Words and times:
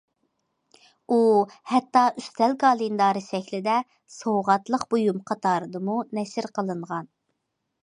ئۇ 1.09 1.17
ھەتتا 1.71 2.01
ئۈستەل 2.21 2.55
كالېندارى 2.63 3.23
شەكلىدە 3.27 3.77
سوۋغاتلىق 4.15 4.89
بۇيۇم 4.95 5.23
قاتارىدىمۇ 5.31 6.01
نەشر 6.21 6.51
قىلىنغان. 6.59 7.09